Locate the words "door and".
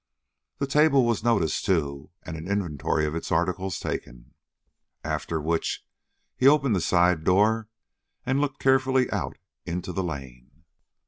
7.23-8.41